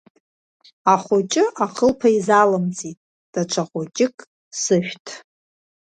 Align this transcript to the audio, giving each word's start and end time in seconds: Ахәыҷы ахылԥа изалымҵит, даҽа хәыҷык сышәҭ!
Ахәыҷы 0.93 1.45
ахылԥа 1.63 2.09
изалымҵит, 2.17 2.97
даҽа 3.33 3.63
хәыҷык 3.69 4.15
сышәҭ! 4.61 5.05